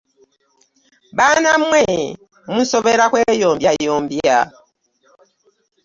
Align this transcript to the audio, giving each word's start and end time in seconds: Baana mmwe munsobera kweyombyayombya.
Baana 1.17 1.51
mmwe 1.61 1.83
munsobera 2.53 3.05
kweyombyayombya. 3.11 4.37